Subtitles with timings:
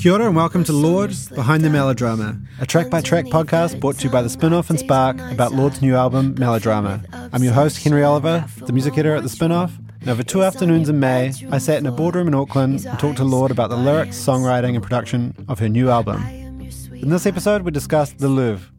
[0.00, 3.98] Kia ora and welcome to Lorde Behind the Melodrama, a track by track podcast brought
[3.98, 7.02] to you by the Spinoff and Spark about Lorde's new album, Melodrama.
[7.12, 9.72] I'm your host, Henry Oliver, the music editor at the Spinoff.
[10.00, 13.18] And over two afternoons in May, I sat in a boardroom in Auckland and talked
[13.18, 16.26] to Lorde about the lyrics, songwriting, and production of her new album.
[16.26, 18.70] In this episode, we discussed The Louvre.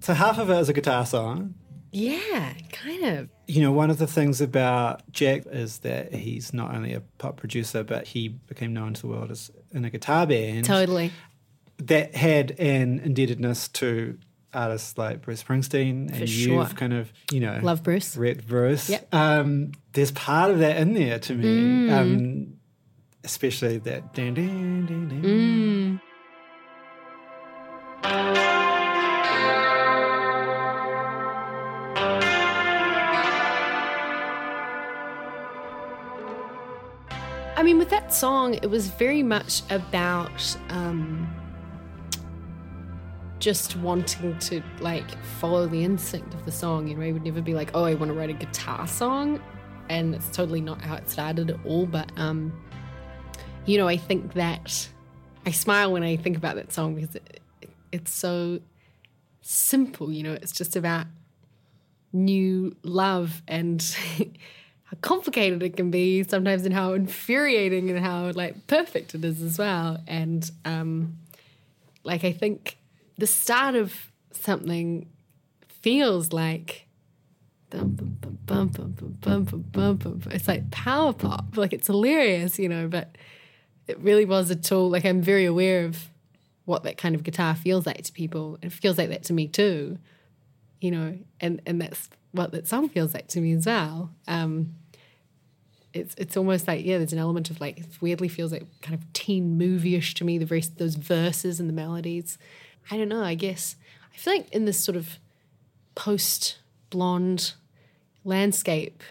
[0.00, 1.54] So, half of it is a guitar song.
[1.92, 3.28] Yeah, kind of.
[3.46, 7.36] You know, one of the things about Jack is that he's not only a pop
[7.36, 10.64] producer, but he became known to the world as in a guitar band.
[10.64, 11.12] Totally.
[11.78, 14.16] That had an indebtedness to
[14.54, 18.16] artists like Bruce Springsteen, and For you've kind of, you know, Love Bruce.
[18.16, 18.88] read Bruce.
[18.90, 19.14] Yep.
[19.14, 21.44] Um, there's part of that in there to me,
[21.88, 21.92] Mm.
[21.92, 22.52] um,
[23.24, 24.14] especially that.
[24.14, 25.08] Dun, dun, dun,
[37.62, 41.32] I mean, with that song, it was very much about um,
[43.38, 46.88] just wanting to like follow the instinct of the song.
[46.88, 49.40] You know, it would never be like, "Oh, I want to write a guitar song,"
[49.88, 51.86] and it's totally not how it started at all.
[51.86, 52.52] But um,
[53.64, 54.88] you know, I think that
[55.46, 57.40] I smile when I think about that song because it,
[57.92, 58.58] it's so
[59.40, 60.10] simple.
[60.10, 61.06] You know, it's just about
[62.12, 63.80] new love and
[64.92, 69.40] how complicated it can be sometimes and how infuriating and how like perfect it is
[69.40, 71.16] as well and um
[72.04, 72.76] like i think
[73.16, 75.08] the start of something
[75.68, 76.86] feels like
[80.30, 83.16] it's like power pop like it's hilarious you know but
[83.86, 86.10] it really was a tool like i'm very aware of
[86.66, 89.48] what that kind of guitar feels like to people it feels like that to me
[89.48, 89.96] too
[90.82, 94.74] you know and and that's what that song feels like to me as well um,
[95.94, 98.94] it's it's almost like yeah there's an element of like it weirdly feels like kind
[98.94, 102.38] of teen movie-ish to me the very those verses and the melodies.
[102.90, 103.76] I don't know i guess
[104.12, 105.18] i feel like in this sort of
[105.94, 106.58] post
[106.90, 107.52] blonde
[108.24, 109.02] landscape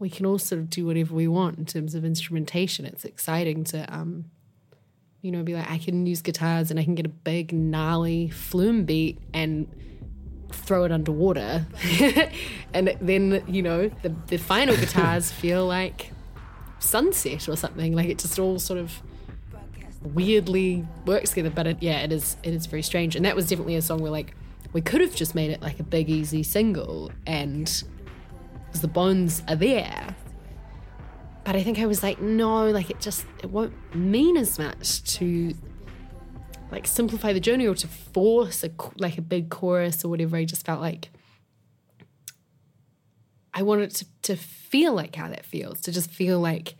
[0.00, 2.86] we can all sort of do whatever we want in terms of instrumentation.
[2.86, 4.24] It's exciting to um
[5.22, 8.30] you know be like i can use guitars and i can get a big gnarly
[8.30, 9.68] flume beat and
[10.52, 11.66] throw it underwater.
[12.72, 16.12] And then you know the, the final guitars feel like
[16.78, 17.94] sunset or something.
[17.94, 19.02] Like it just all sort of
[20.02, 21.50] weirdly works together.
[21.50, 23.16] But it, yeah it is it is very strange.
[23.16, 24.34] And that was definitely a song where like
[24.72, 27.82] we could have just made it like a big easy single and
[28.66, 30.14] because the bones are there.
[31.42, 35.02] But i think i was like no like it just it won't mean as much
[35.14, 35.54] to
[36.70, 40.36] like simplify the journey or to force a like a big chorus or whatever.
[40.36, 41.10] I just felt like
[43.52, 46.76] I wanted to to feel like how that feels, to just feel like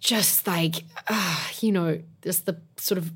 [0.00, 3.12] just like uh, you know, just the sort of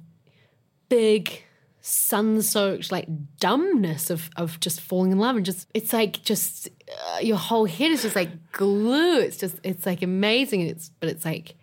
[0.89, 1.45] big
[1.85, 3.09] sun-soaked like
[3.41, 7.65] dumbness of of just falling in love and just it's like just uh, your whole
[7.65, 11.57] head is just like glue it's just it's like amazing it's but it's like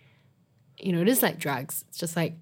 [0.78, 2.34] you know it is like drugs it's just like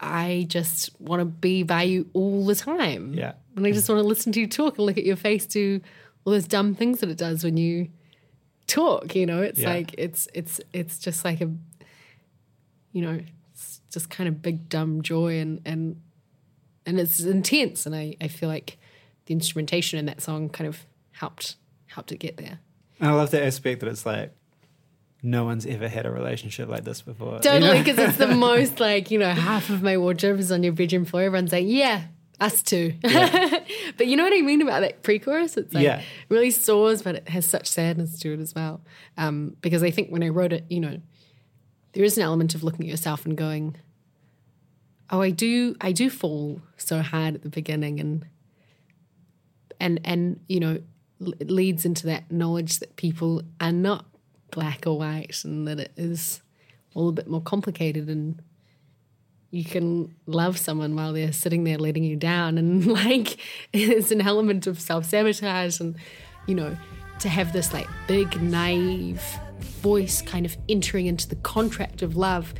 [0.00, 3.12] I just want to be by you all the time.
[3.12, 3.34] Yeah.
[3.56, 5.80] And I just want to listen to you talk and look at your face do
[6.24, 7.88] all those dumb things that it does when you
[8.66, 9.42] talk, you know?
[9.42, 9.70] It's Yeah.
[9.74, 11.50] like it's it's it's just like a
[12.92, 13.20] you know,
[13.52, 16.00] it's just kind of big dumb joy and and
[16.86, 18.78] and it's intense and I, I feel like
[19.26, 21.56] the instrumentation in that song kind of helped
[21.86, 22.58] helped it get there.
[22.98, 24.32] And I love that aspect that it's like
[25.22, 27.28] no one's ever had a relationship like this before.
[27.28, 27.38] you know?
[27.60, 30.72] Totally, because it's the most like, you know, half of my wardrobe is on your
[30.72, 31.22] bedroom floor.
[31.24, 32.04] Everyone's like, yeah,
[32.40, 32.94] Us too.
[33.02, 35.58] but you know what I mean about that pre-chorus?
[35.58, 36.02] It's like Yeah.
[36.30, 38.80] really soars, but it has such sadness to it as well.
[39.18, 41.00] Um, because I think when I wrote it, you know,
[41.92, 43.76] there is an element of looking at yourself and going,
[45.10, 48.24] "Oh, I do, I do fall so hard at the beginning," and
[49.80, 50.80] and and you know,
[51.20, 54.06] it leads into that knowledge that people are not
[54.50, 56.42] black or white, and that it is
[56.94, 58.42] all a bit more complicated and
[59.52, 62.58] you can love someone while they're sitting there letting you down.
[62.58, 63.38] And like
[63.72, 65.96] it's an element of self-sabotage and
[66.46, 66.76] you know
[67.20, 69.22] to have this like big naive
[69.82, 72.54] voice kind of entering into the contract of love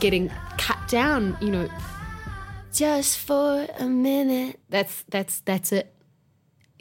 [0.00, 1.68] getting cut down you know
[2.72, 4.58] just for a minute.
[4.70, 5.91] That's that's that's it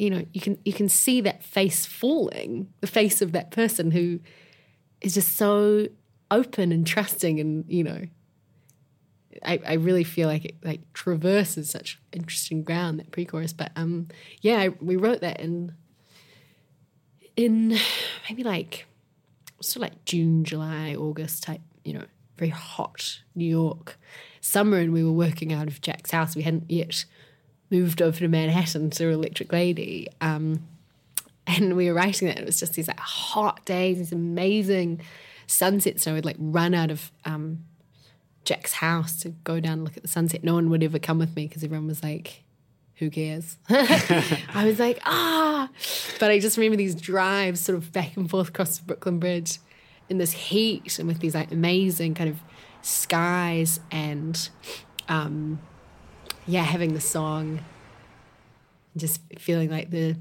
[0.02, 3.92] you know you can you can see that face falling the face of that person
[3.92, 4.20] who
[5.00, 5.88] is just so
[6.32, 8.02] open and trusting and you know
[9.46, 13.54] I, I really feel like it like traverses such interesting ground that pre-chorus.
[13.54, 14.08] But um
[14.42, 15.74] yeah I, we wrote that in
[17.38, 17.78] in
[18.28, 18.88] maybe like
[19.62, 22.06] sort of like June July August type you know
[22.38, 24.00] very hot New York
[24.40, 26.36] summer and we were working out of Jack's house.
[26.36, 27.06] We hadn't yet
[27.72, 30.68] moved over to Manhattan to Electric Lady um
[31.48, 35.02] and we were writing that and it was just these like hot days these amazing
[35.48, 37.66] sunsets and I would like run out of um
[38.44, 40.44] Jack's house to go down and look at the sunset.
[40.44, 42.44] No one would ever come with me because everyone was like,
[42.96, 43.58] who cares?
[43.70, 45.70] I was like, ah.
[46.20, 49.60] But I just remember these drives sort of back and forth across the Brooklyn Bridge
[50.10, 52.40] in this heat and with these like amazing kind of
[52.82, 54.50] skies and
[55.08, 55.62] um,
[56.48, 57.60] yeah, having the song
[58.94, 60.16] and just feeling like the,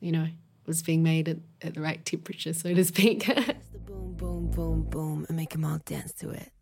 [0.00, 0.26] you know,
[0.66, 3.26] was being made at, at the right temperature, so to speak.
[3.26, 6.52] the boom, boom, boom, boom, and make them all dance to it.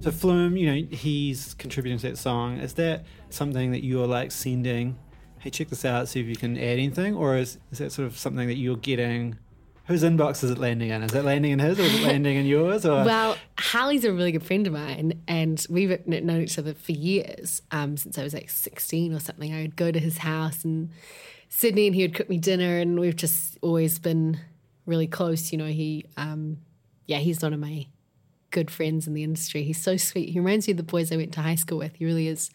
[0.00, 2.58] So Flume, you know, he's contributing to that song.
[2.58, 4.98] Is that something that you're like sending?
[5.38, 6.08] Hey, check this out.
[6.08, 8.76] See if you can add anything, or is is that sort of something that you're
[8.76, 9.38] getting?
[9.86, 11.02] Whose inbox is it landing in?
[11.02, 12.86] Is it landing in his, or is it landing in yours?
[12.86, 16.92] Or Well, Harley's a really good friend of mine, and we've known each other for
[16.92, 19.52] years, um, since I was like 16 or something.
[19.52, 20.90] I would go to his house in
[21.50, 24.40] Sydney and he would cook me dinner, and we've just always been
[24.86, 25.52] really close.
[25.52, 26.58] You know, he, um,
[27.06, 27.86] yeah, he's one of my
[28.50, 29.64] good friends in the industry.
[29.64, 30.30] He's so sweet.
[30.30, 31.96] He reminds me of the boys I went to high school with.
[31.96, 32.48] He really is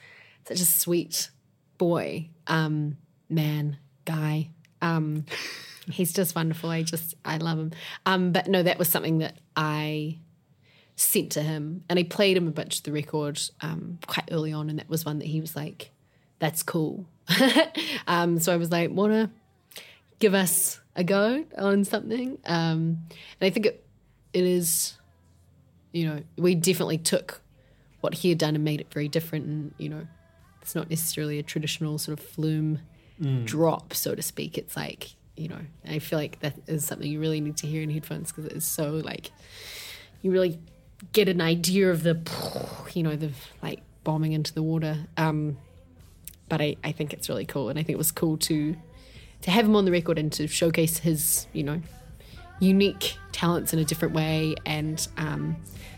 [0.48, 1.30] such a sweet
[1.78, 2.98] boy, um,
[3.30, 4.50] man, guy.
[4.82, 5.26] Um,
[5.90, 6.70] he's just wonderful.
[6.70, 7.72] I just I love him.
[8.06, 10.20] Um, but no, that was something that I
[10.96, 14.54] sent to him, and I played him a bunch of the record um, quite early
[14.54, 15.92] on, and that was one that he was like,
[16.40, 17.06] "That's cool."
[18.08, 19.32] um, so I was like, "Wanna
[20.20, 23.00] give us a go on something?" Um,
[23.40, 23.86] and I think it
[24.34, 24.98] it is,
[25.92, 27.42] you know, we definitely took
[28.02, 30.08] what he had done and made it very different, and you know,
[30.62, 32.80] it's not necessarily a traditional sort of flume
[33.46, 34.58] drop, so to speak.
[34.58, 37.82] It's like, you know, I feel like that is something you really need to hear
[37.82, 39.32] in headphones because it's so like,
[40.22, 40.60] you really
[41.14, 42.20] get an idea of the,
[42.94, 43.32] you know, the
[43.64, 45.08] like bombing into the water.
[45.16, 45.58] Um,
[46.50, 48.76] but I, I think it's really cool, and I think it was cool to
[49.42, 51.82] to have him on the record and to showcase his, you know,
[52.60, 55.56] unique talents in a different way, and um,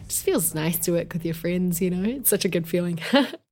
[0.08, 1.82] just feels nice to work with your friends.
[1.82, 3.00] You know, it's such a good feeling.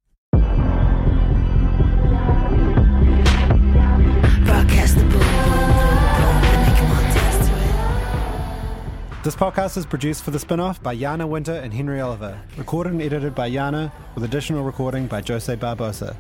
[9.29, 13.01] This podcast is produced for the spin-off by Yana Winter and Henry Oliver, recorded and
[13.03, 16.15] edited by Yana, with additional recording by Jose Barbosa.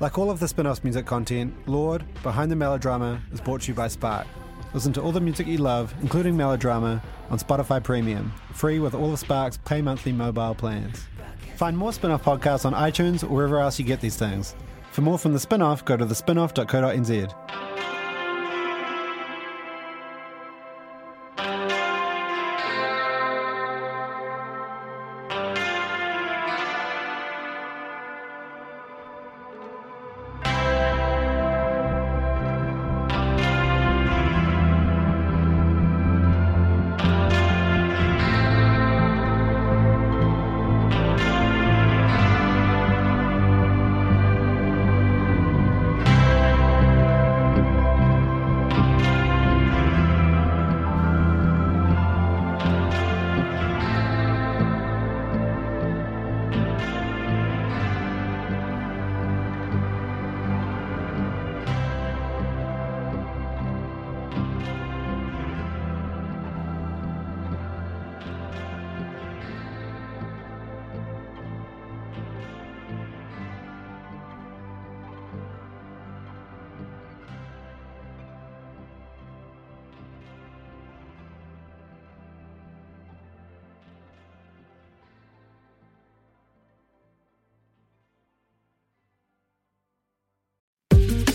[0.00, 3.74] Like all of the spin-off's music content, Lorde, Behind the Melodrama, is brought to you
[3.74, 4.26] by Spark.
[4.74, 7.00] Listen to all the music you love, including melodrama,
[7.30, 11.06] on Spotify Premium, free with all of Spark's pay monthly mobile plans.
[11.54, 14.56] Find more spin-off podcasts on iTunes or wherever else you get these things.
[14.90, 17.97] For more from the spin-off, go to thespinoff.co.nz.